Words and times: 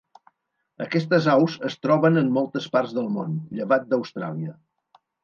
Aquestes 0.85 1.27
aus 1.33 1.57
es 1.69 1.75
troben 1.87 2.17
en 2.21 2.31
moltes 2.37 2.65
parts 2.77 2.97
del 3.01 3.11
món, 3.19 3.37
llevat 3.59 3.87
d'Austràlia. 3.93 4.57